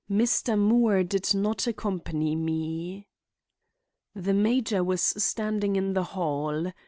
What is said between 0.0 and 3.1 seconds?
Mr. Moore did not accompany me.